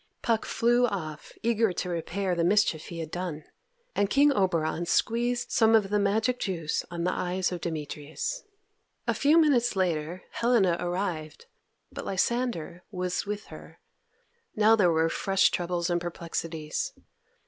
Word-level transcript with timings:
Puck 0.23 0.45
flew 0.45 0.87
off, 0.87 1.31
eager 1.43 1.71
to 1.73 1.87
repair 1.89 2.33
the 2.33 2.43
mischief 2.43 2.87
he 2.87 2.97
had 2.97 3.11
done, 3.11 3.43
and 3.95 4.09
King 4.09 4.33
Oberon 4.33 4.87
squeezed 4.87 5.51
some 5.51 5.75
of 5.75 5.91
the 5.91 5.99
magic 5.99 6.39
juice 6.39 6.83
on 6.89 7.03
the 7.03 7.13
eyes 7.13 7.51
of 7.51 7.61
Demetrius. 7.61 8.43
A 9.05 9.13
few 9.13 9.37
minutes 9.37 9.75
later 9.75 10.23
Helena 10.31 10.75
arrived, 10.79 11.45
but 11.91 12.03
Lysander 12.03 12.81
was 12.89 13.27
with 13.27 13.45
her. 13.53 13.79
Now 14.55 14.75
there 14.75 14.89
were 14.91 15.07
fresh 15.07 15.51
troubles 15.51 15.87
and 15.91 16.01
perplexities. 16.01 16.93